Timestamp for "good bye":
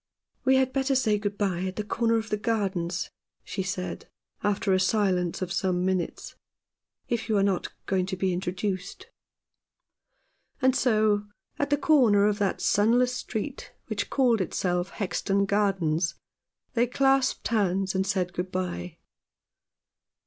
1.19-1.61, 18.33-18.97